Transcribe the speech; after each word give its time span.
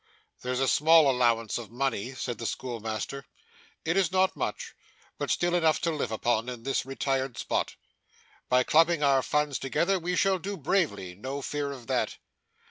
'There's 0.41 0.59
a 0.59 0.67
small 0.67 1.11
allowance 1.11 1.59
of 1.59 1.69
money,' 1.69 2.15
said 2.15 2.39
the 2.39 2.47
schoolmaster. 2.47 3.23
'It 3.85 3.95
is 3.95 4.11
not 4.11 4.35
much, 4.35 4.73
but 5.19 5.29
still 5.29 5.53
enough 5.53 5.79
to 5.79 5.91
live 5.91 6.11
upon 6.11 6.49
in 6.49 6.63
this 6.63 6.87
retired 6.87 7.37
spot. 7.37 7.75
By 8.49 8.63
clubbing 8.63 9.03
our 9.03 9.21
funds 9.21 9.59
together, 9.59 9.99
we 9.99 10.15
shall 10.15 10.39
do 10.39 10.57
bravely; 10.57 11.13
no 11.13 11.43
fear 11.43 11.71
of 11.71 11.85
that. 11.85 12.17